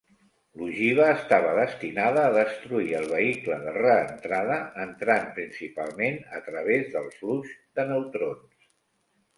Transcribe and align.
L'ogiva 0.59 1.03
estava 1.15 1.51
destinada 1.59 2.23
a 2.29 2.31
destruir 2.37 2.89
el 3.01 3.05
vehicle 3.11 3.59
de 3.67 3.75
reentrada 3.77 4.57
entrant 4.87 5.29
principalment 5.39 6.21
a 6.41 6.43
través 6.51 6.93
del 6.97 7.13
flux 7.21 7.55
de 7.81 7.89
neutrons. 7.95 8.69